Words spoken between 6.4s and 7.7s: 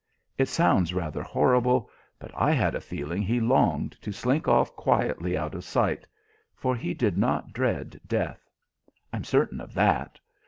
for he did not